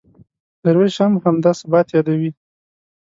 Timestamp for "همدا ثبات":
1.25-1.87